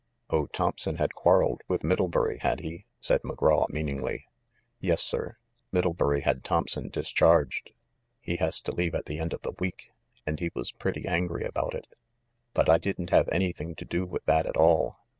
"Oh, 0.31 0.47
Thompson 0.47 0.95
had 0.95 1.13
quarreled 1.13 1.61
with 1.67 1.83
Middlebury, 1.83 2.39
had 2.39 2.61
he?" 2.61 2.85
said 3.01 3.21
McGraw 3.21 3.69
meaningly. 3.69 4.25
"Yes, 4.79 5.03
sir. 5.03 5.37
Middlebury 5.71 6.21
had 6.21 6.43
Thompson 6.43 6.89
discharged. 6.89 7.69
He 8.19 8.37
has 8.37 8.59
to 8.61 8.71
leave 8.71 8.95
at 8.95 9.05
the 9.05 9.19
end 9.19 9.31
of 9.31 9.43
the 9.43 9.53
week, 9.59 9.91
and 10.25 10.39
he 10.39 10.49
was 10.55 10.71
pretty 10.71 11.07
angry 11.07 11.45
about 11.45 11.75
it. 11.75 11.85
But 12.55 12.67
I 12.67 12.79
didn't 12.79 13.11
have 13.11 13.29
anything 13.31 13.75
to 13.75 13.85
do 13.85 14.07
with 14.07 14.25
that 14.25 14.47
at 14.47 14.57
all. 14.57 15.01